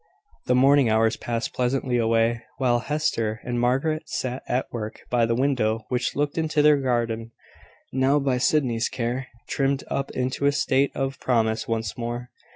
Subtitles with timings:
[0.47, 5.35] The morning hours passed pleasantly away, while Hester and Margaret sat at work by the
[5.35, 7.29] window which looked into their garden,
[7.93, 12.31] now, by Sydney's care, trimmed up into a state of promise once more.